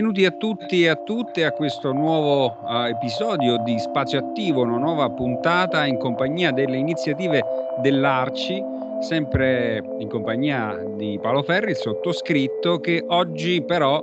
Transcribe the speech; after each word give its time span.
Benvenuti 0.00 0.24
a 0.24 0.30
tutti 0.30 0.82
e 0.84 0.88
a 0.88 0.96
tutte 0.96 1.44
a 1.44 1.52
questo 1.52 1.92
nuovo 1.92 2.56
uh, 2.62 2.86
episodio 2.86 3.58
di 3.58 3.78
Spazio 3.78 4.18
Attivo, 4.18 4.62
una 4.62 4.78
nuova 4.78 5.10
puntata 5.10 5.84
in 5.84 5.98
compagnia 5.98 6.52
delle 6.52 6.78
iniziative 6.78 7.42
dell'Arci, 7.82 8.64
sempre 9.00 9.82
in 9.98 10.08
compagnia 10.08 10.82
di 10.96 11.18
Paolo 11.20 11.42
Ferri, 11.42 11.70
il 11.70 11.76
sottoscritto, 11.76 12.78
che 12.80 13.04
oggi 13.06 13.62
però 13.62 14.00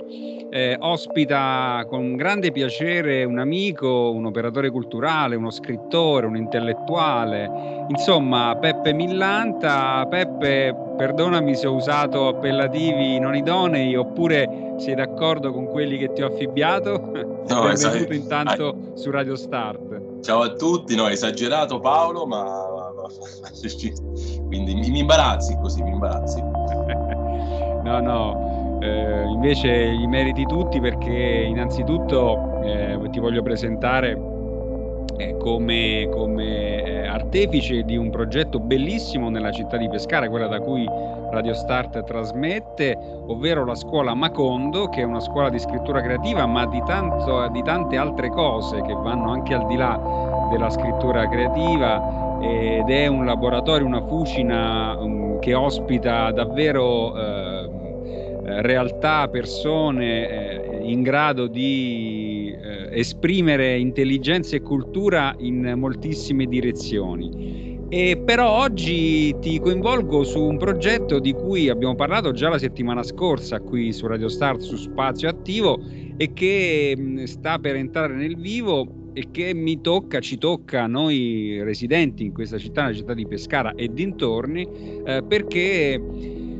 eh, 0.49 0.77
ospita 0.79 1.85
con 1.87 2.15
grande 2.15 2.51
piacere 2.51 3.23
un 3.23 3.37
amico, 3.37 4.11
un 4.11 4.25
operatore 4.25 4.69
culturale, 4.69 5.35
uno 5.35 5.51
scrittore, 5.51 6.25
un 6.25 6.35
intellettuale, 6.35 7.85
insomma 7.89 8.55
Peppe 8.59 8.93
Millanta. 8.93 10.05
Peppe, 10.09 10.75
perdonami 10.97 11.55
se 11.55 11.67
ho 11.67 11.75
usato 11.75 12.27
appellativi 12.27 13.19
non 13.19 13.35
idonei 13.35 13.95
oppure 13.95 14.75
sei 14.77 14.95
d'accordo 14.95 15.51
con 15.51 15.67
quelli 15.67 15.97
che 15.97 16.11
ti 16.13 16.21
ho 16.21 16.27
affibbiato? 16.27 17.35
No, 17.47 17.61
Benvenuto 17.61 18.11
intanto 18.11 18.67
hai... 18.71 18.91
su 18.95 19.09
Radio 19.09 19.37
Start. 19.37 20.19
Ciao 20.21 20.41
a 20.41 20.49
tutti, 20.49 20.97
no, 20.97 21.07
esagerato 21.07 21.79
Paolo, 21.79 22.25
ma 22.25 22.76
quindi 24.47 24.73
mi, 24.75 24.99
imbarazzi 24.99 25.57
così, 25.61 25.81
mi 25.81 25.91
imbarazzi. 25.91 26.41
no, 27.83 27.99
no, 27.99 28.79
eh, 28.81 29.23
invece 29.23 29.69
li 29.87 30.07
meriti 30.07 30.45
tutti 30.45 30.79
perché 30.79 31.45
innanzitutto 31.47 32.61
eh, 32.63 32.99
ti 33.11 33.19
voglio 33.19 33.41
presentare 33.41 34.35
eh, 35.17 35.35
come, 35.37 36.07
come 36.11 36.83
eh, 36.83 37.07
artefice 37.07 37.83
di 37.83 37.97
un 37.97 38.09
progetto 38.09 38.59
bellissimo 38.59 39.29
nella 39.29 39.51
città 39.51 39.77
di 39.77 39.89
Pescara, 39.89 40.29
quella 40.29 40.47
da 40.47 40.59
cui 40.59 40.87
Radio 41.31 41.53
Start 41.53 42.03
trasmette, 42.03 42.97
ovvero 43.27 43.65
la 43.65 43.75
scuola 43.75 44.13
Macondo, 44.13 44.89
che 44.89 45.01
è 45.01 45.03
una 45.03 45.19
scuola 45.19 45.49
di 45.49 45.59
scrittura 45.59 46.01
creativa, 46.01 46.45
ma 46.45 46.65
di, 46.67 46.81
tanto, 46.85 47.47
di 47.49 47.61
tante 47.63 47.97
altre 47.97 48.29
cose 48.29 48.81
che 48.81 48.93
vanno 48.93 49.31
anche 49.31 49.53
al 49.53 49.65
di 49.65 49.75
là 49.75 50.47
della 50.51 50.69
scrittura 50.69 51.27
creativa 51.27 52.26
ed 52.41 52.89
è 52.89 53.07
un 53.07 53.25
laboratorio, 53.25 53.85
una 53.85 54.05
fucina 54.05 54.97
um, 54.99 55.39
che 55.39 55.53
ospita 55.53 56.31
davvero 56.31 57.15
eh, 57.17 57.69
realtà, 58.61 59.27
persone 59.27 60.29
eh, 60.29 60.79
in 60.83 61.01
grado 61.01 61.47
di 61.47 62.55
eh, 62.59 62.99
esprimere 62.99 63.77
intelligenza 63.77 64.55
e 64.55 64.61
cultura 64.61 65.35
in 65.39 65.73
moltissime 65.75 66.45
direzioni. 66.45 67.75
E 67.89 68.21
però 68.23 68.63
oggi 68.63 69.33
ti 69.39 69.59
coinvolgo 69.59 70.25
su 70.25 70.41
un 70.41 70.57
progetto 70.57 71.19
di 71.19 71.31
cui 71.31 71.69
abbiamo 71.69 71.95
parlato 71.95 72.33
già 72.33 72.49
la 72.49 72.57
settimana 72.57 73.01
scorsa 73.01 73.61
qui 73.61 73.93
su 73.93 74.07
Radio 74.07 74.27
Start 74.27 74.59
su 74.59 74.75
Spazio 74.75 75.29
Attivo 75.29 75.79
e 76.17 76.33
che 76.33 77.23
sta 77.25 77.59
per 77.59 77.75
entrare 77.75 78.13
nel 78.13 78.35
vivo 78.35 78.96
e 79.17 79.29
che 79.31 79.51
mi 79.55 79.81
tocca, 79.81 80.19
ci 80.19 80.37
tocca 80.37 80.83
a 80.83 80.87
noi 80.87 81.59
residenti 81.63 82.25
in 82.25 82.33
questa 82.33 82.59
città, 82.59 82.83
nella 82.83 82.93
città 82.93 83.15
di 83.15 83.25
Pescara 83.25 83.73
e 83.73 83.91
dintorni, 83.91 84.67
eh, 85.03 85.23
perché 85.27 85.99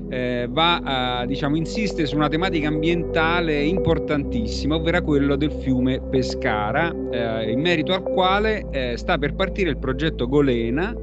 eh, 0.09 0.47
va 0.49 0.77
a 1.19 1.25
diciamo, 1.27 1.55
insiste 1.55 2.07
su 2.07 2.15
una 2.15 2.29
tematica 2.29 2.67
ambientale 2.67 3.63
importantissima, 3.63 4.73
ovvero 4.73 5.03
quello 5.03 5.35
del 5.35 5.51
fiume 5.51 6.01
Pescara, 6.09 6.91
eh, 7.11 7.51
in 7.51 7.59
merito 7.59 7.93
al 7.93 8.01
quale 8.01 8.65
eh, 8.71 8.97
sta 8.97 9.19
per 9.19 9.35
partire 9.35 9.69
il 9.69 9.77
progetto 9.77 10.27
Golena, 10.27 10.95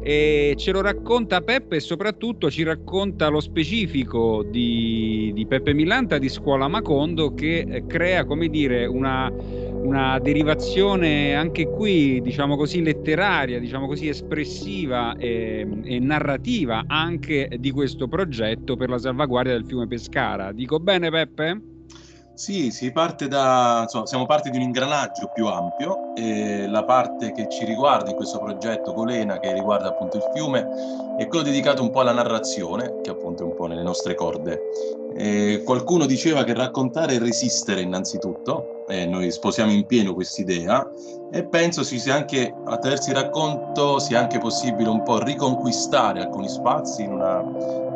e 0.00 0.54
ce 0.56 0.70
lo 0.70 0.80
racconta 0.80 1.42
Peppe 1.42 1.76
e 1.76 1.80
soprattutto 1.80 2.50
ci 2.50 2.62
racconta 2.62 3.28
lo 3.28 3.40
specifico 3.40 4.42
di, 4.42 5.32
di 5.34 5.44
Peppe 5.46 5.74
Millanta 5.74 6.16
di 6.16 6.30
Scuola 6.30 6.66
Macondo 6.66 7.34
che 7.34 7.66
eh, 7.68 7.86
crea, 7.86 8.24
come 8.24 8.48
dire, 8.48 8.86
una, 8.86 9.30
una 9.82 10.18
derivazione 10.18 11.34
anche 11.34 11.68
qui, 11.68 12.20
diciamo 12.20 12.56
così, 12.56 12.82
letteraria, 12.82 13.58
diciamo 13.58 13.86
così, 13.86 14.08
espressiva 14.08 15.14
e, 15.16 15.66
e, 15.84 15.98
narrativa 16.00 16.84
anche 16.86 17.56
di 17.58 17.70
questo 17.70 18.08
progetto 18.08 18.76
per 18.76 18.88
la 18.90 18.98
salvaguardia 18.98 19.54
del 19.54 19.64
fiume 19.66 19.86
Pescara. 19.86 20.52
Dico 20.52 20.78
bene 20.80 21.10
Peppe? 21.10 21.77
Sì, 22.38 22.70
si 22.70 22.92
parte 22.92 23.26
da, 23.26 23.80
insomma, 23.82 24.06
siamo 24.06 24.24
parte 24.24 24.48
di 24.50 24.56
un 24.58 24.62
ingranaggio 24.62 25.28
più 25.34 25.48
ampio 25.48 26.14
e 26.14 26.68
la 26.68 26.84
parte 26.84 27.32
che 27.32 27.48
ci 27.48 27.64
riguarda 27.64 28.10
in 28.10 28.14
questo 28.14 28.38
progetto 28.38 28.92
Golena, 28.92 29.40
che 29.40 29.52
riguarda 29.52 29.88
appunto 29.88 30.18
il 30.18 30.30
fiume, 30.32 31.16
è 31.18 31.26
quello 31.26 31.42
dedicato 31.42 31.82
un 31.82 31.90
po' 31.90 31.98
alla 31.98 32.12
narrazione, 32.12 33.00
che 33.02 33.10
appunto 33.10 33.42
è 33.42 33.46
un 33.46 33.56
po' 33.56 33.66
nelle 33.66 33.82
nostre 33.82 34.14
corde. 34.14 34.60
E 35.16 35.62
qualcuno 35.64 36.06
diceva 36.06 36.44
che 36.44 36.54
raccontare 36.54 37.16
è 37.16 37.18
resistere 37.18 37.80
innanzitutto, 37.80 38.86
e 38.86 39.04
noi 39.04 39.32
sposiamo 39.32 39.72
in 39.72 39.84
pieno 39.84 40.14
quest'idea, 40.14 40.88
e 41.32 41.44
penso 41.44 41.82
si 41.82 41.98
sia 41.98 42.14
anche, 42.14 42.54
attraverso 42.66 43.10
il 43.10 43.16
racconto, 43.16 43.98
sia 43.98 44.20
anche 44.20 44.38
possibile 44.38 44.88
un 44.88 45.02
po' 45.02 45.18
riconquistare 45.18 46.20
alcuni 46.20 46.48
spazi 46.48 47.02
in, 47.02 47.14
una, 47.14 47.40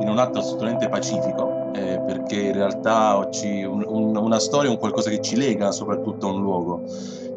in 0.00 0.08
un 0.08 0.18
atto 0.18 0.40
assolutamente 0.40 0.88
pacifico 0.88 1.61
eh, 1.72 2.00
perché 2.06 2.40
in 2.40 2.52
realtà 2.52 3.16
oggi 3.16 3.64
un, 3.64 3.84
un, 3.86 4.16
una 4.16 4.38
storia 4.38 4.68
è 4.68 4.72
un 4.72 4.78
qualcosa 4.78 5.10
che 5.10 5.20
ci 5.20 5.36
lega 5.36 5.72
soprattutto 5.72 6.28
a 6.28 6.32
un 6.32 6.42
luogo 6.42 6.82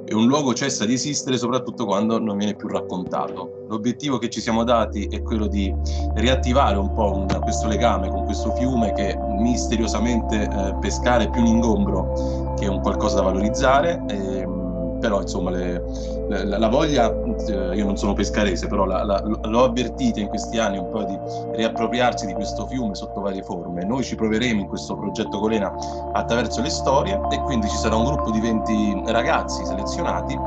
e 0.08 0.14
un 0.14 0.28
luogo 0.28 0.54
cessa 0.54 0.86
di 0.86 0.94
esistere 0.94 1.38
soprattutto 1.38 1.86
quando 1.86 2.20
non 2.20 2.38
viene 2.38 2.56
più 2.56 2.68
raccontato. 2.68 3.66
L'obiettivo 3.68 4.20
che 4.20 4.30
ci 4.30 4.40
siamo 4.40 4.64
dati 4.64 5.08
è 5.08 5.22
quello 5.24 5.48
di 5.48 5.74
riattivare 6.14 6.78
un 6.78 6.94
po' 6.94 7.12
un, 7.12 7.26
questo 7.42 7.68
legame 7.68 8.10
con 8.10 8.24
questo 8.26 8.52
fiume 8.52 8.94
che 8.94 9.18
misteriosamente 9.40 10.44
eh, 10.44 10.76
pescare 10.80 11.26
è 11.26 11.30
più 11.32 11.42
un 11.42 11.48
ingombro 11.48 12.54
che 12.56 12.68
un 12.68 12.82
qualcosa 12.82 13.16
da 13.16 13.24
valorizzare. 13.24 14.04
E, 14.08 14.16
ehm, 14.16 14.55
però 15.00 15.22
insomma 15.22 15.50
le, 15.50 15.84
la, 16.30 16.58
la, 16.58 16.68
voglia, 16.68 17.12
eh, 17.48 17.76
io 17.76 17.86
non 17.86 17.98
sono 17.98 18.14
pescarese, 18.14 18.68
però 18.68 18.86
la, 18.86 19.04
la, 19.04 19.22
l'ho 19.22 19.64
avvertita 19.64 20.20
in 20.20 20.28
questi 20.28 20.58
anni 20.58 20.78
un 20.78 20.90
po' 20.90 21.04
di 21.04 21.18
riappropriarsi 21.54 22.26
di 22.26 22.34
questo 22.34 22.66
fiume 22.68 22.96
sotto 22.96 23.22
varie 23.22 23.44
forme. 23.44 23.84
Noi 23.86 24.04
ci 24.04 24.16
proveremo 24.16 24.62
in 24.62 24.68
questo 24.68 24.96
progetto 24.96 25.40
Colena 25.40 25.74
attraverso 26.14 26.62
le 26.62 26.70
storie 26.70 27.20
e 27.32 27.40
quindi 27.42 27.68
ci 27.70 27.78
sarà 27.78 27.96
un 27.96 28.06
gruppo 28.06 28.32
di 28.32 28.40
20 28.40 29.04
ragazzi 29.08 29.66
selezionati 29.66 30.38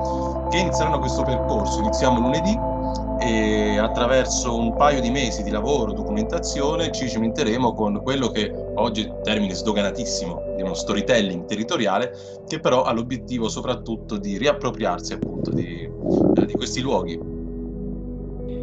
che 0.50 0.58
inizieranno 0.58 0.98
questo 0.98 1.22
percorso. 1.22 1.80
Iniziamo 1.80 2.20
lunedì 2.20 2.77
e 3.20 3.78
attraverso 3.78 4.56
un 4.56 4.76
paio 4.76 5.00
di 5.00 5.10
mesi 5.10 5.42
di 5.42 5.50
lavoro, 5.50 5.92
documentazione, 5.92 6.92
ci 6.92 7.08
cimenteremo 7.08 7.74
con 7.74 8.00
quello 8.02 8.28
che 8.30 8.52
oggi 8.76 9.02
è 9.02 9.20
termine 9.22 9.54
sdoganatissimo 9.54 10.54
di 10.56 10.62
uno 10.62 10.74
storytelling 10.74 11.44
territoriale, 11.44 12.12
che 12.46 12.60
però 12.60 12.82
ha 12.82 12.92
l'obiettivo 12.92 13.48
soprattutto 13.48 14.16
di 14.16 14.38
riappropriarsi 14.38 15.14
appunto 15.14 15.50
di, 15.50 15.82
eh, 15.82 16.46
di 16.46 16.52
questi 16.52 16.80
luoghi. 16.80 17.37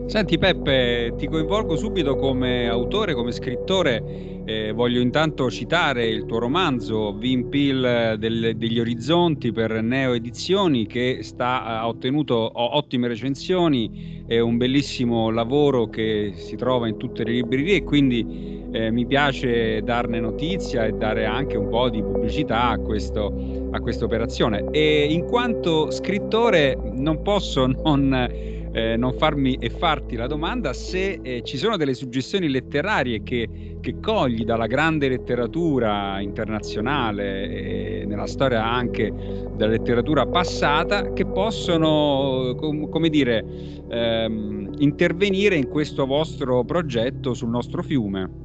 Senti 0.07 0.37
Peppe, 0.37 1.15
ti 1.17 1.27
coinvolgo 1.27 1.75
subito 1.75 2.15
come 2.15 2.69
autore, 2.69 3.15
come 3.15 3.31
scrittore. 3.31 4.43
Eh, 4.45 4.71
voglio 4.71 5.01
intanto 5.01 5.49
citare 5.49 6.05
il 6.05 6.25
tuo 6.25 6.37
romanzo 6.37 7.13
Vin 7.13 7.49
Peel 7.49 8.15
del, 8.19 8.55
degli 8.55 8.79
Orizzonti 8.79 9.51
per 9.51 9.81
Neo 9.81 10.13
Edizioni 10.13 10.85
che 10.85 11.19
sta, 11.23 11.63
ha 11.63 11.87
ottenuto 11.87 12.51
ottime 12.53 13.07
recensioni, 13.07 14.23
è 14.27 14.39
un 14.39 14.57
bellissimo 14.57 15.31
lavoro 15.31 15.89
che 15.89 16.33
si 16.35 16.55
trova 16.55 16.87
in 16.87 16.97
tutte 16.97 17.23
le 17.23 17.31
librerie 17.31 17.83
quindi 17.83 18.63
eh, 18.71 18.91
mi 18.91 19.07
piace 19.07 19.81
darne 19.81 20.19
notizia 20.19 20.85
e 20.85 20.91
dare 20.91 21.25
anche 21.25 21.57
un 21.57 21.69
po' 21.69 21.89
di 21.89 22.03
pubblicità 22.03 22.69
a, 22.69 22.77
questo, 22.77 23.69
a 23.71 23.79
questa 23.79 24.05
operazione. 24.05 24.65
E 24.69 25.07
in 25.09 25.25
quanto 25.25 25.89
scrittore 25.89 26.77
non 26.93 27.23
posso 27.23 27.65
non 27.83 28.53
eh, 28.75 28.97
non 28.97 29.13
farmi 29.13 29.55
e 29.55 29.69
farti 29.69 30.17
la 30.17 30.27
domanda 30.27 30.73
se 30.73 31.19
eh, 31.21 31.43
ci 31.43 31.55
sono 31.55 31.77
delle 31.77 31.93
suggestioni 31.93 32.49
letterarie 32.49 33.23
che, 33.23 33.77
che, 33.79 33.99
cogli 34.01 34.43
dalla 34.43 34.67
grande 34.67 35.07
letteratura 35.07 36.19
internazionale 36.19 38.01
e 38.01 38.05
nella 38.05 38.27
storia 38.27 38.65
anche 38.65 39.13
della 39.55 39.71
letteratura 39.71 40.25
passata 40.25 41.13
che 41.13 41.25
possono, 41.25 42.53
com- 42.57 42.89
come 42.89 43.07
dire, 43.07 43.45
ehm, 43.87 44.73
intervenire 44.79 45.55
in 45.55 45.69
questo 45.69 46.05
vostro 46.05 46.65
progetto 46.65 47.33
sul 47.33 47.49
nostro 47.49 47.81
fiume. 47.81 48.44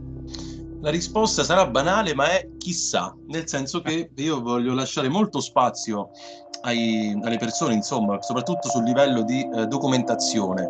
La 0.83 0.89
risposta 0.91 1.45
sarà 1.45 1.67
banale, 1.67 2.15
ma 2.15 2.31
è 2.31 2.49
chissà, 2.57 3.15
nel 3.27 3.47
senso 3.47 3.83
che 3.83 4.11
io 4.15 4.41
voglio 4.41 4.73
lasciare 4.73 5.11
molto 5.11 5.41
spazio 5.41 6.09
ai, 6.63 7.19
alle 7.23 7.37
persone, 7.37 7.75
insomma, 7.75 8.21
soprattutto 8.23 8.71
sul 8.71 8.85
livello 8.85 9.23
di 9.23 9.47
eh, 9.47 9.67
documentazione. 9.67 10.69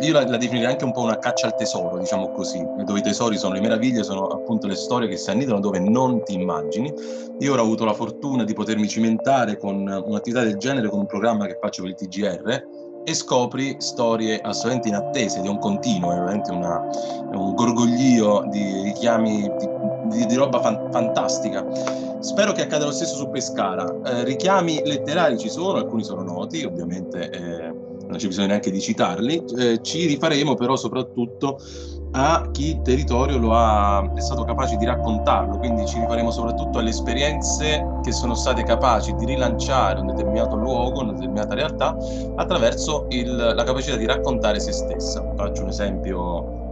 Io 0.00 0.12
la, 0.12 0.26
la, 0.28 0.36
definirei 0.36 0.70
anche 0.70 0.84
un 0.84 0.92
po' 0.92 1.00
una 1.00 1.18
caccia 1.18 1.46
al 1.46 1.56
tesoro, 1.56 1.96
diciamo 1.96 2.32
così, 2.32 2.62
dove 2.84 2.98
i 2.98 3.02
tesori 3.02 3.38
sono 3.38 3.54
le 3.54 3.60
meraviglie, 3.60 4.02
sono 4.02 4.26
appunto 4.26 4.66
le 4.66 4.74
storie 4.74 5.08
che 5.08 5.16
si 5.16 5.30
annidano 5.30 5.58
dove 5.60 5.78
non 5.78 6.22
ti 6.22 6.34
immagini. 6.34 6.92
Io 7.38 7.52
ora 7.52 7.62
ho 7.62 7.64
avuto 7.64 7.86
la 7.86 7.94
fortuna 7.94 8.44
di 8.44 8.52
potermi 8.52 8.86
cimentare 8.86 9.56
con 9.56 9.76
un'attività 9.76 10.42
del 10.42 10.58
genere, 10.58 10.90
con 10.90 10.98
un 10.98 11.06
programma 11.06 11.46
che 11.46 11.56
faccio 11.58 11.80
per 11.80 11.92
il 11.92 11.96
TGR, 11.96 12.85
e 13.08 13.14
scopri 13.14 13.76
storie 13.78 14.40
assolutamente 14.40 14.88
inattese, 14.88 15.40
di 15.40 15.46
un 15.46 15.60
continuo, 15.60 16.10
è 16.10 16.16
veramente 16.16 16.50
una, 16.50 16.84
un 17.32 17.54
gorgoglio 17.54 18.44
di 18.50 18.82
richiami 18.82 19.42
di, 19.42 19.68
di, 20.16 20.26
di 20.26 20.34
roba 20.34 20.60
fan, 20.60 20.88
fantastica. 20.90 21.64
Spero 22.18 22.50
che 22.50 22.62
accada 22.62 22.86
lo 22.86 22.90
stesso 22.90 23.14
su 23.14 23.30
Pescara. 23.30 23.86
Eh, 24.04 24.24
richiami 24.24 24.82
letterari 24.84 25.38
ci 25.38 25.48
sono, 25.48 25.78
alcuni 25.78 26.02
sono 26.02 26.22
noti, 26.22 26.64
ovviamente 26.64 27.30
eh, 27.30 27.72
non 28.08 28.16
c'è 28.16 28.26
bisogno 28.26 28.48
neanche 28.48 28.72
di 28.72 28.80
citarli. 28.80 29.44
Eh, 29.56 29.78
ci 29.82 30.06
rifaremo 30.06 30.54
però 30.54 30.74
soprattutto 30.74 31.60
a 32.18 32.48
chi 32.50 32.80
territorio 32.82 33.36
lo 33.36 33.54
ha, 33.54 34.10
è 34.14 34.20
stato 34.20 34.44
capace 34.44 34.76
di 34.76 34.86
raccontarlo, 34.86 35.58
quindi 35.58 35.86
ci 35.86 35.98
rifaremo 36.00 36.30
soprattutto 36.30 36.78
alle 36.78 36.88
esperienze 36.88 37.86
che 38.02 38.10
sono 38.12 38.34
state 38.34 38.62
capaci 38.62 39.14
di 39.16 39.26
rilanciare 39.26 40.00
un 40.00 40.06
determinato 40.06 40.56
luogo, 40.56 41.02
una 41.02 41.12
determinata 41.12 41.54
realtà, 41.54 41.94
attraverso 42.36 43.06
il, 43.10 43.36
la 43.36 43.64
capacità 43.64 43.96
di 43.96 44.06
raccontare 44.06 44.58
se 44.60 44.72
stessa. 44.72 45.22
Faccio 45.36 45.62
un 45.62 45.68
esempio 45.68 46.65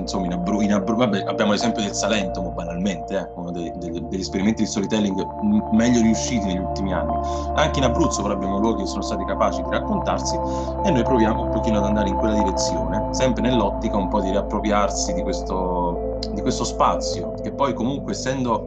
insomma 0.00 0.26
in, 0.26 0.32
Abru- 0.32 0.62
in 0.62 0.72
Abru- 0.72 0.96
vabbè, 0.96 1.24
abbiamo 1.26 1.52
l'esempio 1.52 1.82
del 1.82 1.94
Salento 1.94 2.40
banalmente, 2.42 3.16
eh, 3.16 3.28
uno 3.36 3.50
dei, 3.50 3.72
dei, 3.76 3.90
degli 4.08 4.20
esperimenti 4.20 4.62
di 4.62 4.68
storytelling 4.68 5.24
meglio 5.72 6.00
riusciti 6.00 6.44
negli 6.46 6.58
ultimi 6.58 6.92
anni. 6.92 7.14
Anche 7.54 7.78
in 7.78 7.84
Abruzzo 7.84 8.22
però 8.22 8.34
abbiamo 8.34 8.58
luoghi 8.58 8.82
che 8.82 8.88
sono 8.88 9.02
stati 9.02 9.24
capaci 9.24 9.62
di 9.62 9.70
raccontarsi 9.70 10.36
e 10.84 10.90
noi 10.90 11.02
proviamo 11.02 11.44
un 11.44 11.50
pochino 11.50 11.78
ad 11.78 11.84
andare 11.84 12.08
in 12.08 12.16
quella 12.16 12.34
direzione, 12.34 13.08
sempre 13.12 13.42
nell'ottica 13.42 13.96
un 13.96 14.08
po' 14.08 14.20
di 14.20 14.30
riappropriarsi 14.30 15.12
di 15.12 15.22
questo, 15.22 16.18
di 16.32 16.40
questo 16.40 16.64
spazio, 16.64 17.34
che 17.42 17.52
poi 17.52 17.74
comunque 17.74 18.12
essendo 18.12 18.66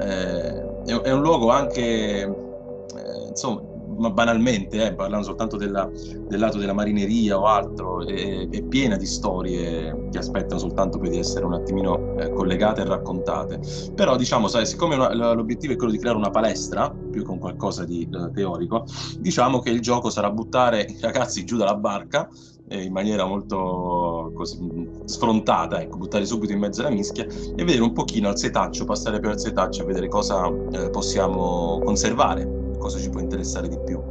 eh, 0.00 0.70
è, 0.86 0.92
è, 0.92 1.12
un 1.12 1.20
luogo 1.20 1.50
anche 1.50 2.22
eh, 2.22 3.28
insomma 3.28 3.60
ma 3.96 4.10
banalmente, 4.10 4.86
eh, 4.86 4.94
parlando 4.94 5.26
soltanto 5.26 5.56
della, 5.56 5.88
del 6.28 6.38
lato 6.38 6.58
della 6.58 6.72
marineria 6.72 7.38
o 7.38 7.46
altro, 7.46 8.06
è, 8.06 8.48
è, 8.48 8.62
piena 8.62 8.96
di 8.96 9.06
storie 9.06 10.08
che 10.10 10.18
aspettano 10.18 10.58
soltanto 10.58 10.98
poi 10.98 11.10
di 11.10 11.18
essere 11.18 11.44
un 11.44 11.54
attimino 11.54 12.16
eh, 12.18 12.30
collegate 12.32 12.82
e 12.82 12.84
raccontate. 12.84 13.60
Però 13.94 14.16
diciamo, 14.16 14.48
sai, 14.48 14.66
siccome 14.66 14.94
una, 14.94 15.12
l'obiettivo 15.34 15.72
è 15.72 15.76
quello 15.76 15.92
di 15.92 15.98
creare 15.98 16.18
una 16.18 16.30
palestra, 16.30 16.90
più 16.90 17.24
un 17.26 17.38
qualcosa 17.38 17.84
di 17.84 18.08
uh, 18.10 18.30
teorico, 18.30 18.84
diciamo 19.18 19.60
che 19.60 19.70
il 19.70 19.80
gioco 19.80 20.10
sarà 20.10 20.30
buttare 20.30 20.82
i 20.82 20.98
ragazzi 21.00 21.44
giù 21.44 21.56
dalla 21.56 21.76
barca 21.76 22.28
eh, 22.68 22.82
in 22.82 22.92
maniera 22.92 23.24
molto 23.24 24.32
così, 24.34 24.58
sfrontata, 25.04 25.80
ecco, 25.80 25.98
buttare 25.98 26.24
subito 26.24 26.52
in 26.52 26.58
mezzo 26.58 26.80
alla 26.80 26.90
mischia 26.90 27.24
e 27.24 27.64
vedere 27.64 27.82
un 27.82 27.92
pochino 27.92 28.28
al 28.28 28.38
setaccio, 28.38 28.84
passare 28.84 29.20
per 29.20 29.32
il 29.32 29.38
setaccio 29.38 29.82
e 29.82 29.84
vedere 29.84 30.08
cosa 30.08 30.46
eh, 30.72 30.90
possiamo 30.90 31.80
conservare 31.84 32.61
cosa 32.82 32.98
ci 32.98 33.08
può 33.10 33.20
interessare 33.20 33.68
di 33.68 33.78
più. 33.86 34.02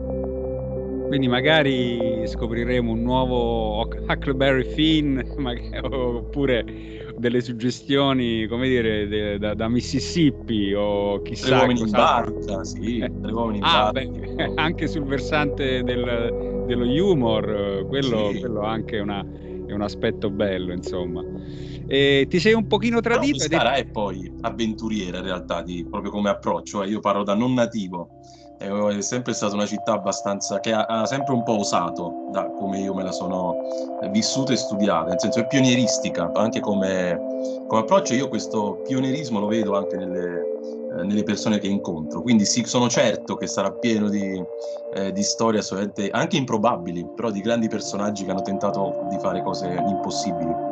Quindi 1.07 1.27
magari 1.27 2.23
scopriremo 2.25 2.89
un 2.89 3.01
nuovo 3.01 3.81
Huckleberry 3.81 4.63
Finn, 4.73 5.19
oppure 5.83 7.13
delle 7.18 7.41
suggestioni, 7.41 8.47
come 8.47 8.69
dire, 8.69 9.09
de, 9.09 9.38
da, 9.38 9.53
da, 9.53 9.68
Mississippi 9.68 10.73
o 10.73 11.21
chissà. 11.21 11.47
Tre 11.47 11.57
uomini 11.57 11.81
in 11.81 11.89
barca, 11.89 12.63
sì, 12.63 13.00
tre 13.00 13.31
uomini 13.31 13.57
in 13.57 13.63
ah, 13.65 13.91
barca. 13.91 14.09
Beh, 14.09 14.53
anche 14.56 14.88
sul 14.88 15.03
versante 15.03 15.83
del, 15.83 16.63
dello 16.65 16.85
humor, 16.85 17.85
quello, 17.89 18.31
sì. 18.31 18.39
quello 18.39 18.62
anche 18.62 19.00
una, 19.00 19.21
è 19.68 19.73
un 19.73 19.81
aspetto 19.81 20.29
bello, 20.29 20.71
insomma. 20.71 21.21
E 21.88 22.25
ti 22.29 22.39
sei 22.39 22.53
un 22.53 22.68
pochino 22.68 23.01
tradito. 23.01 23.44
No, 23.44 23.50
Pescara 23.50 23.73
è 23.73 23.85
poi 23.85 24.31
avventuriera 24.39 25.18
in 25.18 25.25
realtà, 25.25 25.62
di, 25.62 25.85
proprio 25.89 26.09
come 26.09 26.29
approccio. 26.29 26.83
Eh. 26.83 26.88
Io 26.88 27.01
parlo 27.01 27.23
da 27.23 27.35
non 27.35 27.53
nativo 27.53 28.12
è 28.61 29.01
sempre 29.01 29.33
stata 29.33 29.55
una 29.55 29.65
città 29.65 29.93
abbastanza 29.93 30.59
che 30.59 30.71
ha, 30.71 30.85
ha, 30.85 31.05
sempre 31.05 31.33
un 31.33 31.43
po' 31.43 31.59
osato 31.59 32.27
da 32.31 32.45
come 32.51 32.79
io 32.79 32.93
me 32.93 33.03
la 33.03 33.11
sono 33.11 33.55
vissuta 34.11 34.53
e 34.53 34.57
studiata, 34.57 35.09
nel 35.09 35.19
senso 35.19 35.39
è 35.39 35.47
pionieristica 35.47 36.31
anche 36.33 36.59
come, 36.59 37.19
come 37.67 37.81
approccio. 37.81 38.13
Io 38.13 38.27
questo 38.27 38.81
pionierismo 38.85 39.39
lo 39.39 39.47
vedo 39.47 39.75
anche 39.75 39.97
nelle, 39.97 40.41
eh, 40.99 41.03
nelle 41.03 41.23
persone 41.23 41.59
che 41.59 41.67
incontro, 41.67 42.21
quindi 42.21 42.45
sì, 42.45 42.63
sono 42.65 42.87
certo 42.87 43.35
che 43.35 43.47
sarà 43.47 43.71
pieno 43.71 44.09
di, 44.09 44.41
eh, 44.93 45.11
di 45.11 45.23
storie 45.23 45.59
assolutamente 45.59 46.09
anche 46.09 46.37
improbabili, 46.37 47.07
però 47.15 47.31
di 47.31 47.41
grandi 47.41 47.67
personaggi 47.67 48.25
che 48.25 48.31
hanno 48.31 48.41
tentato 48.41 49.05
di 49.09 49.17
fare 49.19 49.41
cose 49.41 49.67
impossibili. 49.67 50.70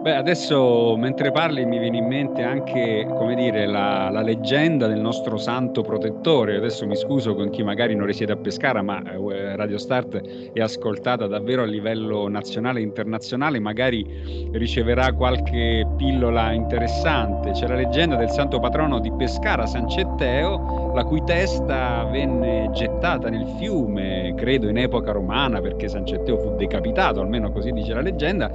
Beh, 0.00 0.14
adesso 0.14 0.96
mentre 0.96 1.30
parli 1.30 1.66
mi 1.66 1.78
viene 1.78 1.98
in 1.98 2.06
mente 2.06 2.42
anche, 2.42 3.06
come 3.06 3.34
dire, 3.34 3.66
la, 3.66 4.08
la, 4.08 4.22
leggenda 4.22 4.86
del 4.86 4.98
nostro 4.98 5.36
santo 5.36 5.82
protettore. 5.82 6.56
Adesso 6.56 6.86
mi 6.86 6.96
scuso 6.96 7.34
con 7.34 7.50
chi 7.50 7.62
magari 7.62 7.94
non 7.94 8.06
risiede 8.06 8.32
a 8.32 8.36
Pescara, 8.36 8.80
ma 8.80 9.02
eh, 9.02 9.56
Radio 9.56 9.76
Start 9.76 10.52
è 10.54 10.58
ascoltata 10.58 11.26
davvero 11.26 11.64
a 11.64 11.66
livello 11.66 12.28
nazionale 12.28 12.80
e 12.80 12.82
internazionale, 12.84 13.60
magari 13.60 14.48
riceverà 14.52 15.12
qualche 15.12 15.86
pillola 15.98 16.52
interessante. 16.52 17.50
C'è 17.50 17.66
la 17.66 17.74
leggenda 17.74 18.16
del 18.16 18.30
santo 18.30 18.58
patrono 18.58 19.00
di 19.00 19.12
Pescara, 19.12 19.66
San 19.66 19.86
Cetteo, 19.86 20.89
la 20.92 21.04
cui 21.04 21.22
testa 21.24 22.04
venne 22.04 22.68
gettata 22.72 23.28
nel 23.28 23.46
fiume, 23.58 24.34
credo 24.36 24.68
in 24.68 24.78
epoca 24.78 25.12
romana, 25.12 25.60
perché 25.60 25.88
San 25.88 26.04
Cetteo 26.04 26.38
fu 26.38 26.54
decapitato, 26.56 27.20
almeno 27.20 27.50
così 27.50 27.70
dice 27.72 27.94
la 27.94 28.00
leggenda, 28.00 28.50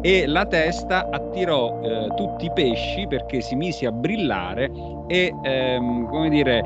e 0.00 0.26
la 0.26 0.46
testa 0.46 1.08
attirò 1.10 1.80
eh, 1.82 2.08
tutti 2.16 2.46
i 2.46 2.52
pesci 2.52 3.06
perché 3.06 3.40
si 3.40 3.54
mise 3.54 3.86
a 3.86 3.92
brillare 3.92 4.70
e 5.06 5.32
ehm, 5.42 6.06
come 6.06 6.30
dire 6.30 6.64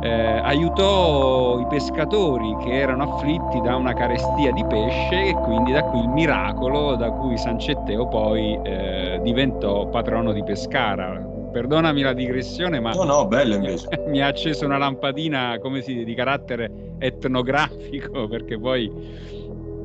eh, 0.00 0.40
aiutò 0.42 1.58
i 1.60 1.66
pescatori 1.66 2.56
che 2.62 2.72
erano 2.72 3.14
afflitti 3.14 3.60
da 3.60 3.74
una 3.76 3.94
carestia 3.94 4.52
di 4.52 4.64
pesce 4.66 5.28
e 5.28 5.34
quindi 5.34 5.72
da 5.72 5.82
qui 5.82 6.00
il 6.00 6.08
miracolo 6.08 6.94
da 6.94 7.10
cui 7.10 7.36
San 7.36 7.58
Cetteo 7.58 8.06
poi 8.06 8.58
eh, 8.62 9.18
diventò 9.22 9.86
patrono 9.88 10.32
di 10.32 10.42
Pescara. 10.42 11.37
Perdonami 11.50 12.02
la 12.02 12.12
digressione, 12.12 12.80
ma 12.80 12.92
no, 12.92 13.04
no, 13.04 13.26
bello 13.26 13.54
invece. 13.54 13.88
mi 14.08 14.20
ha 14.20 14.26
acceso 14.26 14.64
una 14.64 14.78
lampadina 14.78 15.58
come 15.60 15.82
si, 15.82 16.04
di 16.04 16.14
carattere 16.14 16.94
etnografico 16.98 18.26
perché 18.28 18.58
poi 18.58 19.36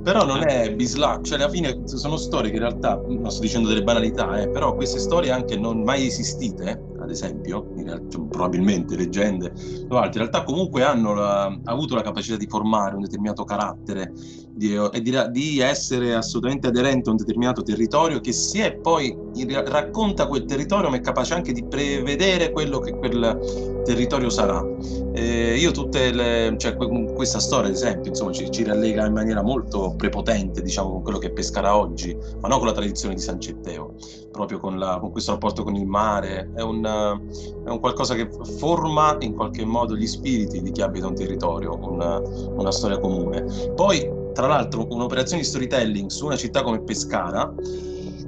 però 0.04 0.26
non 0.26 0.46
è 0.46 0.70
bislacco, 0.74 1.24
cioè 1.24 1.40
alla 1.40 1.48
fine 1.48 1.84
sono 1.86 2.18
storie 2.18 2.50
che 2.50 2.58
in 2.58 2.64
realtà, 2.64 3.02
non 3.08 3.32
sto 3.32 3.42
dicendo 3.42 3.70
delle 3.70 3.84
banalità, 3.84 4.42
eh, 4.42 4.50
però 4.50 4.76
queste 4.76 5.00
storie 5.00 5.32
anche 5.32 5.56
non 5.56 5.82
mai 5.82 6.06
esistite, 6.06 6.78
ad 7.04 7.10
esempio, 7.10 7.68
realtà, 7.76 8.28
probabilmente 8.30 8.96
leggende 8.96 9.54
o 9.90 9.98
altre, 9.98 10.22
in 10.22 10.30
realtà 10.30 10.44
comunque 10.44 10.84
hanno 10.84 11.14
la, 11.14 11.60
avuto 11.66 11.96
la 11.96 12.02
capacità 12.02 12.38
di 12.38 12.48
formare 12.48 12.96
un 12.96 13.02
determinato 13.02 13.44
carattere 13.44 14.14
di, 14.52 14.74
e 14.74 15.02
di, 15.02 15.16
di, 15.32 15.60
essere 15.60 16.16
assolutamente 16.16 16.68
aderente 16.68 17.10
a 17.10 17.12
un 17.12 17.18
determinato 17.18 17.62
territorio 17.62 18.20
che 18.20 18.32
si 18.32 18.60
è 18.60 18.76
poi 18.76 19.16
in, 19.34 19.70
racconta 19.70 20.28
quel 20.28 20.46
territorio 20.46 20.90
ma 20.90 20.98
è 20.98 21.02
capace 21.02 21.34
anche 21.34 21.52
di 21.52 21.66
prevedere 21.66 22.52
quello 22.52 22.80
che 22.80 22.92
quel 22.98 23.73
territorio 23.84 24.30
sarà. 24.30 24.66
Eh, 25.14 25.56
io 25.58 25.72
tutte 25.72 26.12
le, 26.12 26.56
cioè, 26.58 26.76
questa 26.76 27.40
storia 27.40 27.68
ad 27.70 27.76
esempio 27.76 28.10
insomma, 28.10 28.32
ci, 28.32 28.50
ci 28.50 28.64
rallega 28.64 29.06
in 29.06 29.14
maniera 29.14 29.42
molto 29.42 29.94
prepotente 29.96 30.62
diciamo 30.62 30.92
con 30.92 31.02
quello 31.04 31.18
che 31.18 31.32
pescarà 31.32 31.78
oggi, 31.78 32.18
ma 32.42 32.48
non 32.48 32.58
con 32.58 32.68
la 32.68 32.74
tradizione 32.74 33.16
di 33.16 33.22
San 33.22 33.40
Cetteo, 33.40 33.94
proprio 34.32 34.60
con, 34.60 34.78
la, 34.78 34.98
con 35.00 35.12
questo 35.12 35.32
rapporto 35.32 35.64
con 35.64 35.76
il 35.76 35.86
mare, 35.86 36.52
è 36.56 36.62
un, 36.62 36.84
è 36.86 37.70
un, 37.70 37.80
qualcosa 37.80 38.16
che 38.16 38.30
forma 38.58 39.18
in 39.20 39.36
qualche 39.36 39.66
modo 39.66 39.96
gli 39.96 40.08
spiriti 40.08 40.62
di 40.62 40.72
chi 40.72 40.82
abita 40.82 41.08
un 41.08 41.16
territorio, 41.16 41.78
una, 41.80 42.20
una 42.20 42.72
storia 42.72 43.00
comune. 43.00 43.46
Poi 43.76 44.22
tra 44.34 44.48
l'altro 44.48 44.88
un'operazione 44.90 45.44
di 45.44 45.48
storytelling 45.48 46.10
su 46.10 46.26
una 46.26 46.36
città 46.36 46.64
come 46.64 46.82
Pescara 46.82 47.54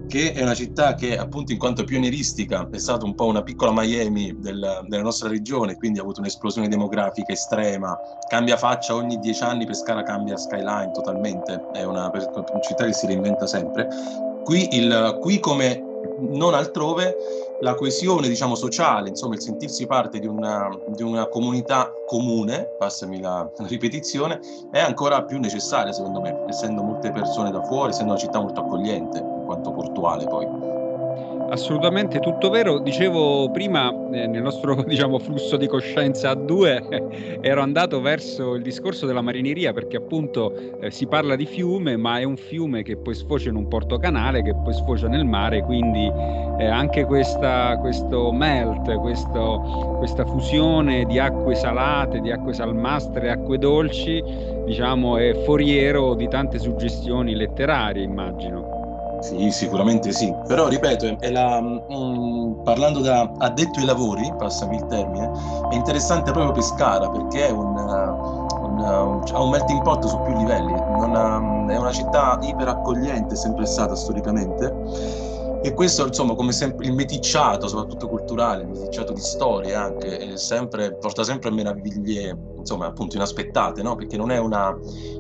che 0.08 0.34
è 0.34 0.42
una 0.42 0.54
città 0.54 0.96
che 0.96 1.18
appunto 1.18 1.52
in 1.52 1.58
quanto 1.58 1.84
pionieristica 1.84 2.68
è 2.72 2.78
stata 2.78 3.06
un 3.06 3.16
po' 3.16 3.26
una 3.26 3.44
piccola 3.44 3.72
Miami 3.74 4.36
del, 4.40 4.86
della 4.88 5.04
nostra 5.04 5.30
regione, 5.30 5.76
quindi 5.76 6.00
ha 6.00 6.02
avuto 6.02 6.20
un'esplosione 6.20 6.68
demografica 6.68 7.32
estrema, 7.34 7.98
cambia 8.28 8.58
faccia 8.58 8.96
ogni 8.96 9.18
dieci 9.20 9.44
anni, 9.44 9.66
Pescara 9.66 10.04
cambia 10.04 10.38
skyline 10.38 10.92
totalmente, 10.92 11.70
è 11.74 11.84
una, 11.84 12.12
una 12.12 12.62
città 12.62 12.86
che 12.86 12.94
si 12.94 13.08
reinventa 13.08 13.48
sempre. 13.48 13.88
Qui, 14.44 14.76
il, 14.76 15.18
qui 15.22 15.40
come 15.40 15.82
non 16.20 16.54
altrove 16.54 17.16
la 17.62 17.76
coesione 17.76 18.28
diciamo, 18.28 18.56
sociale, 18.56 19.10
insomma 19.10 19.36
il 19.36 19.42
sentirsi 19.42 19.86
parte 19.86 20.20
di 20.20 20.28
una, 20.28 20.70
di 20.88 21.04
una 21.04 21.28
comunità 21.28 21.92
comune, 22.06 22.76
passami 22.78 23.20
la, 23.20 23.50
la, 23.58 23.68
ripetizione, 23.68 24.40
è 24.72 24.80
ancora 24.80 25.24
più 25.24 25.40
necessaria 25.40 25.92
secondo 25.92 26.22
me, 26.22 26.44
essendo 26.48 26.84
molte 26.84 27.12
persone 27.12 27.52
da 27.52 27.62
fuori, 27.64 27.92
essendo 27.92 28.12
una 28.12 28.22
città 28.22 28.40
molto 28.40 28.62
accogliente, 28.62 29.20
in 29.20 29.44
quanto 29.46 29.72
portuale 29.72 30.26
poi. 30.26 30.85
Assolutamente 31.50 32.20
tutto 32.20 32.50
vero. 32.50 32.80
Dicevo 32.80 33.52
prima, 33.52 33.90
eh, 34.12 34.26
nel 34.26 34.42
nostro 34.42 34.82
diciamo, 34.88 35.20
flusso 35.20 35.58
di 35.58 35.68
coscienza 35.68 36.32
a 36.32 36.36
due, 36.36 36.84
ero 37.42 37.62
andato 37.62 38.02
verso 38.02 38.56
il 38.56 38.64
discorso 38.64 39.06
della 39.06 39.22
marineria 39.22 39.72
perché 39.72 39.98
appunto 39.98 40.80
eh, 40.82 40.90
si 40.90 41.06
parla 41.06 41.36
di 41.36 41.46
fiume, 41.46 41.98
ma 41.98 42.20
è 42.20 42.24
un 42.24 42.36
fiume 42.36 42.82
che 42.84 42.98
poi 42.98 43.14
sfocia 43.14 43.50
in 43.50 43.56
un 43.56 43.68
porto 43.68 43.98
canale, 43.98 44.42
che 44.42 44.56
poi 44.56 44.74
sfocia 44.74 45.08
nel 45.08 45.26
mare, 45.26 45.62
quindi 45.64 46.12
eh, 46.58 46.66
anche 46.66 47.06
questa, 47.06 47.78
questo 47.80 48.32
melt, 48.32 48.92
questo, 48.96 49.96
questa 49.98 50.26
fusione 50.26 51.06
di 51.06 51.20
acque 51.20 51.54
salate, 51.56 52.22
di 52.22 52.32
acque 52.32 52.54
salmastre, 52.54 53.30
acque 53.30 53.58
dolci, 53.58 54.24
diciamo, 54.66 55.18
è 55.18 55.34
foriero 55.46 56.16
di 56.16 56.28
tante 56.28 56.58
suggestioni 56.58 57.36
letterarie, 57.36 58.04
immagino. 58.04 58.85
Sì, 59.22 59.50
sicuramente 59.50 60.12
sì, 60.12 60.34
però 60.46 60.68
ripeto, 60.68 61.18
la, 61.32 61.62
mm, 61.62 62.62
parlando 62.64 63.00
da 63.00 63.32
addetto 63.40 63.80
ai 63.80 63.86
lavori, 63.86 64.32
passami 64.38 64.76
il 64.76 64.86
termine, 64.86 65.32
è 65.70 65.76
interessante 65.76 66.32
proprio 66.32 66.52
Pescara 66.54 67.10
perché 67.10 67.48
è 67.48 67.52
un, 67.52 67.76
un, 67.76 68.80
un, 68.80 69.24
ha 69.34 69.42
un 69.42 69.50
melting 69.50 69.82
pot 69.82 70.06
su 70.06 70.22
più 70.22 70.36
livelli, 70.38 70.74
ha, 70.74 71.38
è 71.68 71.78
una 71.78 71.92
città 71.92 72.38
iper 72.42 72.68
accogliente, 72.68 73.36
sempre 73.36 73.66
stata 73.66 73.96
storicamente, 73.96 74.74
e 75.64 75.74
questo 75.74 76.06
insomma 76.06 76.36
come 76.36 76.52
sempre 76.52 76.86
il 76.86 76.94
meticciato, 76.94 77.68
soprattutto 77.68 78.08
culturale, 78.08 78.62
il 78.62 78.70
meticciato 78.70 79.14
di 79.14 79.22
storie 79.22 79.74
anche, 79.74 80.38
sempre, 80.38 80.96
porta 80.98 81.24
sempre 81.24 81.50
a 81.50 81.52
meraviglie 81.54 82.38
insomma 82.58 82.86
appunto 82.88 83.16
inaspettate, 83.16 83.82
no? 83.82 83.96
perché 83.96 84.18
non, 84.18 84.30
una, 84.30 84.78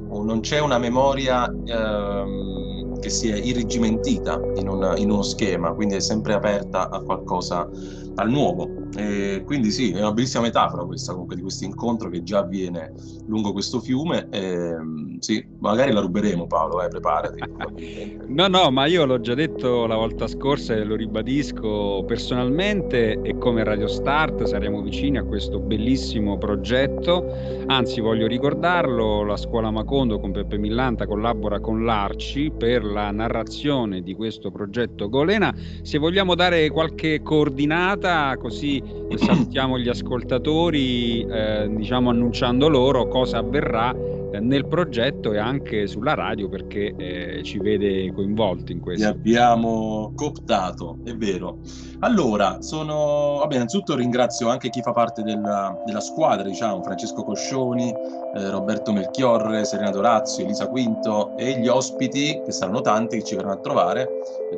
non 0.09 0.39
c'è 0.41 0.59
una 0.59 0.77
memoria... 0.77 1.45
Ehm, 1.65 2.64
che 3.05 3.11
si 3.11 3.29
è 3.29 3.35
irrigimentita 3.35 4.41
in, 4.55 4.67
una, 4.67 4.97
in, 4.97 5.11
uno 5.11 5.21
schema, 5.21 5.71
quindi 5.73 5.93
è 5.93 5.99
sempre 5.99 6.33
aperta 6.33 6.89
a 6.89 7.01
qualcosa, 7.01 7.69
al 8.15 8.29
nuovo. 8.31 8.84
E 8.95 9.43
quindi 9.45 9.71
sì, 9.71 9.91
è 9.91 9.99
una 9.99 10.13
bellissima 10.13 10.43
metafora 10.43 10.83
questa 10.83 11.11
comunque 11.11 11.35
di 11.35 11.41
questo 11.41 11.65
incontro 11.65 12.09
che 12.09 12.23
già 12.23 12.39
avviene 12.39 12.93
lungo 13.27 13.51
questo 13.51 13.79
fiume. 13.79 14.27
E, 14.29 14.73
sì, 15.19 15.45
magari 15.59 15.91
la 15.91 15.99
ruberemo 15.99 16.47
Paolo, 16.47 16.81
eh, 16.83 16.87
preparati. 16.87 17.43
no, 18.27 18.47
no, 18.47 18.71
ma 18.71 18.85
io 18.85 19.05
l'ho 19.05 19.19
già 19.19 19.33
detto 19.33 19.85
la 19.85 19.95
volta 19.95 20.27
scorsa 20.27 20.73
e 20.73 20.83
lo 20.83 20.95
ribadisco 20.95 22.03
personalmente 22.05 23.21
e 23.21 23.37
come 23.37 23.63
Radio 23.63 23.87
Start 23.87 24.43
saremo 24.43 24.81
vicini 24.81 25.17
a 25.17 25.23
questo 25.23 25.59
bellissimo 25.59 26.37
progetto. 26.37 27.63
Anzi, 27.67 27.99
voglio 27.99 28.27
ricordarlo, 28.27 29.23
la 29.23 29.37
scuola 29.37 29.71
Macondo 29.71 30.19
con 30.19 30.31
Peppe 30.31 30.57
Millanta 30.57 31.05
collabora 31.05 31.59
con 31.59 31.83
l'Arci 31.83 32.51
per 32.57 32.83
la 32.83 33.11
narrazione 33.11 34.01
di 34.01 34.13
questo 34.13 34.51
progetto 34.51 35.09
Golena. 35.09 35.53
Se 35.81 35.97
vogliamo 35.97 36.35
dare 36.35 36.69
qualche 36.69 37.21
coordinata 37.21 38.35
così 38.37 38.83
salutiamo 39.15 39.77
gli 39.77 39.89
ascoltatori, 39.89 41.21
eh, 41.21 41.69
diciamo 41.69 42.09
annunciando 42.09 42.67
loro 42.67 43.07
cosa 43.07 43.37
avverrà 43.37 43.95
nel 44.39 44.67
progetto 44.67 45.33
e 45.33 45.37
anche 45.37 45.87
sulla 45.87 46.13
radio 46.13 46.49
perché 46.49 46.93
eh, 46.97 47.43
ci 47.43 47.59
vede 47.59 48.11
coinvolti 48.13 48.71
in 48.71 48.79
questo. 48.79 49.05
Li 49.05 49.09
abbiamo 49.09 50.11
cooptato, 50.15 50.99
è 51.03 51.15
vero. 51.15 51.59
Allora, 51.99 52.61
sono... 52.61 53.37
Vabbè, 53.39 53.55
innanzitutto 53.55 53.95
ringrazio 53.95 54.49
anche 54.49 54.69
chi 54.69 54.81
fa 54.81 54.91
parte 54.91 55.23
della, 55.23 55.81
della 55.85 55.99
squadra, 55.99 56.47
diciamo, 56.47 56.83
Francesco 56.83 57.23
Coscioni, 57.23 57.89
eh, 57.89 58.49
Roberto 58.49 58.91
Melchiorre, 58.91 59.65
Serena 59.65 59.91
Dorazio, 59.91 60.43
Elisa 60.43 60.67
Quinto 60.67 61.35
e 61.37 61.59
gli 61.59 61.67
ospiti, 61.67 62.41
che 62.43 62.51
saranno 62.51 62.81
tanti, 62.81 63.17
che 63.17 63.23
ci 63.23 63.35
verranno 63.35 63.55
a 63.55 63.59
trovare, 63.59 64.07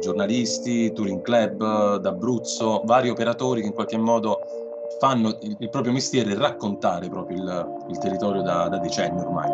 giornalisti, 0.01 0.91
Touring 0.93 1.21
Club 1.21 1.97
d'Abruzzo, 1.97 2.81
vari 2.86 3.09
operatori 3.09 3.62
che 3.62 3.67
in 3.67 3.74
qualche 3.74 3.97
modo 3.97 4.66
fanno 5.00 5.38
il, 5.42 5.56
il 5.60 5.70
proprio 5.70 5.92
mestiere 5.92 6.36
raccontare 6.36 7.10
proprio 7.10 7.38
il, 7.38 7.86
il 7.89 7.98
territorio 7.98 8.42
da, 8.42 8.68
da, 8.68 8.77
decenni 8.77 9.20
ormai. 9.20 9.50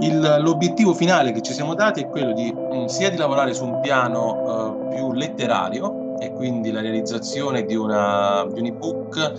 Il, 0.00 0.38
l'obiettivo 0.40 0.94
finale 0.94 1.32
che 1.32 1.42
ci 1.42 1.52
siamo 1.52 1.74
dati 1.74 2.00
è 2.00 2.08
quello 2.08 2.32
di 2.32 2.52
mm, 2.52 2.86
sia 2.86 3.10
di 3.10 3.16
lavorare 3.16 3.52
su 3.52 3.64
un 3.64 3.80
piano 3.80 4.32
uh, 4.32 4.88
più 4.88 5.12
letterario 5.12 6.16
e 6.18 6.32
quindi 6.32 6.70
la 6.70 6.80
realizzazione 6.80 7.64
di, 7.64 7.74
una, 7.74 8.46
di 8.52 8.60
un 8.60 8.66
ebook 8.66 9.32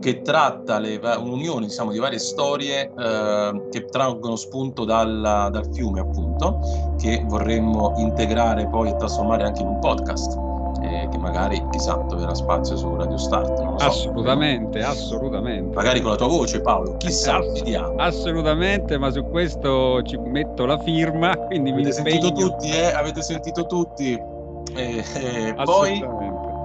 che 0.00 0.20
tratta 0.22 0.78
le, 0.78 0.96
un'unione 0.96 1.66
diciamo, 1.66 1.92
di 1.92 1.98
varie 1.98 2.18
storie 2.18 2.92
eh, 2.98 3.68
che 3.70 3.84
traggono 3.84 4.34
spunto 4.34 4.84
dalla, 4.84 5.48
dal 5.50 5.72
fiume 5.72 6.00
appunto 6.00 6.58
che 6.98 7.24
vorremmo 7.26 7.94
integrare 7.98 8.66
poi 8.66 8.90
e 8.90 8.96
trasformare 8.96 9.44
anche 9.44 9.62
in 9.62 9.68
un 9.68 9.78
podcast 9.78 10.51
eh, 10.92 11.08
che 11.08 11.18
magari 11.18 11.64
chissà 11.70 11.96
troverà 12.08 12.34
spazio 12.34 12.76
su 12.76 12.94
Radio 12.94 13.16
Start. 13.16 13.60
Non 13.60 13.72
lo 13.72 13.78
so. 13.78 13.86
Assolutamente, 13.86 14.82
assolutamente. 14.82 15.74
Magari 15.74 16.00
con 16.00 16.10
la 16.10 16.16
tua 16.16 16.28
voce, 16.28 16.60
Paolo, 16.60 16.96
chissà, 16.98 17.36
Ass- 17.36 17.52
vediamo. 17.52 17.94
Assolutamente, 17.96 18.98
ma 18.98 19.10
su 19.10 19.24
questo 19.24 20.02
ci 20.02 20.16
metto 20.18 20.66
la 20.66 20.78
firma. 20.78 21.36
Quindi 21.48 21.70
avete 21.70 21.88
mi 21.88 21.92
sentito 21.92 22.32
tutti, 22.32 22.70
eh? 22.70 22.92
Avete 22.92 23.22
sentito 23.22 23.66
tutti. 23.66 24.20
Eh, 24.74 25.04
eh, 25.14 25.54
poi 25.64 26.04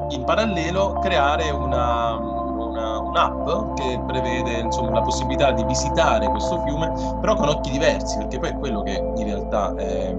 in 0.09 0.23
parallelo 0.23 0.99
creare 1.01 1.49
una, 1.49 2.15
una, 2.15 2.99
un'app 2.99 3.75
che 3.75 3.99
prevede 4.07 4.59
insomma, 4.59 4.91
la 4.91 5.01
possibilità 5.01 5.51
di 5.51 5.63
visitare 5.65 6.27
questo 6.27 6.61
fiume, 6.63 6.91
però 7.19 7.35
con 7.35 7.49
occhi 7.49 7.71
diversi, 7.71 8.17
perché 8.17 8.39
poi 8.39 8.49
è 8.49 8.57
quello 8.57 8.83
che 8.83 8.95
in 9.15 9.23
realtà 9.23 9.75
è, 9.75 10.09
è 10.09 10.13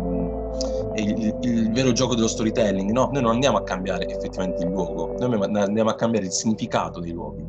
il, 0.98 1.36
il, 1.42 1.72
vero 1.72 1.92
gioco 1.92 2.14
dello 2.14 2.28
storytelling, 2.28 2.90
no? 2.90 3.10
Noi 3.12 3.22
non 3.22 3.32
andiamo 3.32 3.56
a 3.58 3.62
cambiare 3.62 4.06
effettivamente 4.08 4.64
il 4.64 4.70
luogo, 4.70 5.14
noi 5.18 5.40
andiamo 5.56 5.90
a 5.90 5.94
cambiare 5.94 6.26
il 6.26 6.32
significato 6.32 7.00
dei 7.00 7.12
luoghi, 7.12 7.44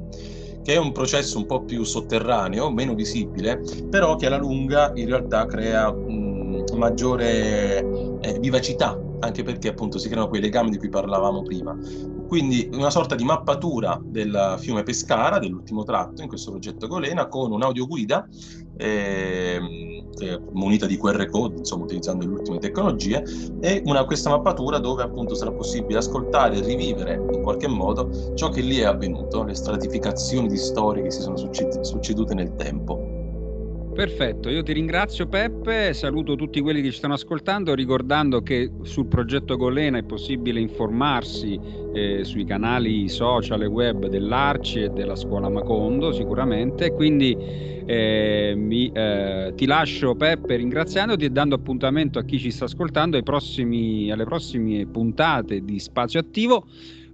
che 0.63 0.73
è 0.73 0.77
un 0.77 0.91
processo 0.91 1.37
un 1.37 1.45
po' 1.45 1.63
più 1.63 1.83
sotterraneo, 1.83 2.71
meno 2.71 2.93
visibile, 2.93 3.61
però 3.89 4.15
che 4.15 4.27
alla 4.27 4.37
lunga 4.37 4.91
in 4.95 5.07
realtà 5.07 5.45
crea 5.45 5.91
mh, 5.91 6.75
maggiore 6.75 7.79
eh, 8.21 8.39
vivacità, 8.39 8.99
anche 9.19 9.43
perché 9.43 9.69
appunto 9.69 9.97
si 9.97 10.07
creano 10.07 10.27
quei 10.27 10.41
legami 10.41 10.69
di 10.69 10.77
cui 10.77 10.89
parlavamo 10.89 11.43
prima. 11.43 11.77
Quindi 12.27 12.69
una 12.73 12.91
sorta 12.91 13.15
di 13.15 13.23
mappatura 13.23 13.99
del 14.03 14.55
fiume 14.59 14.83
Pescara, 14.83 15.39
dell'ultimo 15.39 15.83
tratto 15.83 16.21
in 16.21 16.27
questo 16.27 16.51
progetto 16.51 16.87
Golena, 16.87 17.27
con 17.27 17.51
un'audioguida 17.51 18.27
eh, 18.77 19.59
munita 20.51 20.85
di 20.85 20.97
QR 20.97 21.27
code, 21.27 21.57
insomma 21.57 21.83
utilizzando 21.83 22.25
le 22.25 22.31
ultime 22.31 22.59
tecnologie, 22.59 23.23
e 23.59 23.81
una, 23.85 24.05
questa 24.05 24.29
mappatura 24.29 24.79
dove 24.79 25.03
appunto 25.03 25.35
sarà 25.35 25.51
possibile 25.51 25.99
ascoltare 25.99 26.57
e 26.57 26.61
rivivere 26.61 27.21
in 27.31 27.41
qualche 27.41 27.67
modo 27.67 28.09
ciò 28.35 28.49
che 28.49 28.61
lì 28.61 28.77
è 28.77 28.85
avvenuto, 28.85 29.43
le 29.43 29.55
stratificazioni 29.55 30.47
di 30.47 30.57
storie 30.57 31.03
che 31.03 31.11
si 31.11 31.21
sono 31.21 31.37
succedute 31.37 32.33
nel 32.33 32.55
tempo. 32.55 33.08
Perfetto, 33.99 34.47
io 34.47 34.63
ti 34.63 34.71
ringrazio 34.71 35.27
Peppe, 35.27 35.93
saluto 35.93 36.35
tutti 36.35 36.61
quelli 36.61 36.81
che 36.81 36.89
ci 36.89 36.99
stanno 36.99 37.15
ascoltando, 37.15 37.75
ricordando 37.75 38.41
che 38.41 38.71
sul 38.83 39.07
progetto 39.07 39.57
Golena 39.57 39.97
è 39.97 40.03
possibile 40.03 40.61
informarsi 40.61 41.59
eh, 41.93 42.23
sui 42.23 42.45
canali 42.45 43.09
social 43.09 43.61
e 43.61 43.65
web 43.65 44.07
dell'Arci 44.07 44.83
e 44.83 44.89
della 44.91 45.17
scuola 45.17 45.49
Macondo 45.49 46.13
sicuramente, 46.13 46.93
quindi 46.93 47.35
eh, 47.85 48.53
mi, 48.55 48.89
eh, 48.89 49.51
ti 49.53 49.65
lascio 49.65 50.15
Peppe 50.15 50.55
ringraziandoti 50.55 51.25
e 51.25 51.29
dando 51.29 51.55
appuntamento 51.55 52.19
a 52.19 52.23
chi 52.23 52.39
ci 52.39 52.51
sta 52.51 52.63
ascoltando 52.63 53.21
prossimi, 53.21 54.09
alle 54.11 54.23
prossime 54.23 54.87
puntate 54.87 55.59
di 55.65 55.77
Spazio 55.77 56.21
Attivo 56.21 56.67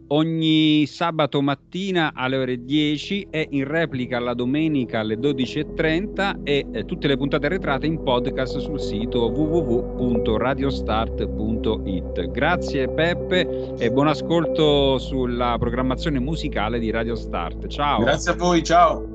ogni 0.07 0.85
sabato 0.85 1.41
mattina 1.41 2.11
alle 2.13 2.37
ore 2.37 2.63
10 2.63 3.27
e 3.29 3.47
in 3.51 3.65
replica 3.65 4.19
la 4.19 4.33
domenica 4.33 4.99
alle 4.99 5.15
12.30 5.15 6.43
e 6.43 6.65
eh, 6.71 6.85
tutte 6.85 7.07
le 7.07 7.17
puntate 7.17 7.47
arretrate 7.47 7.85
in 7.85 8.01
podcast 8.03 8.59
sul 8.59 8.79
sito 8.79 9.29
www.radiostart.it. 9.31 12.31
Grazie 12.31 12.87
Peppe 12.89 13.73
e 13.77 13.91
buon 13.91 14.07
ascolto 14.07 14.97
sulla 14.97 15.57
programmazione 15.59 16.19
musicale 16.19 16.79
di 16.79 16.89
Radio 16.91 17.15
Start. 17.15 17.67
Ciao. 17.67 17.99
Grazie 18.01 18.31
a 18.31 18.35
voi, 18.35 18.63
ciao. 18.63 19.14